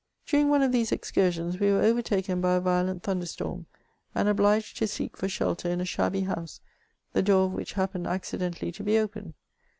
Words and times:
Dining 0.25 0.49
one 0.49 0.63
of 0.63 0.71
these 0.71 0.91
excursions, 0.91 1.59
we 1.59 1.71
were 1.71 1.83
overtaken 1.83 2.41
by 2.41 2.55
a 2.55 2.59
violent 2.59 3.03
thunder 3.03 3.27
storm, 3.27 3.67
and 4.15 4.27
obliged 4.27 4.77
to 4.77 4.87
seek 4.87 5.15
for 5.15 5.29
shelter 5.29 5.69
in 5.69 5.79
a 5.79 5.85
shabby 5.85 6.21
house, 6.21 6.59
the 7.13 7.21
door 7.21 7.45
of 7.45 7.51
which 7.53 7.73
happened 7.73 8.07
accidentally 8.07 8.71
to 8.71 8.81
be 8.83 8.97
open. 8.97 9.35